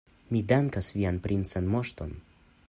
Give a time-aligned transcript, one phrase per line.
[0.35, 2.17] Mi dankas vian princan moŝton.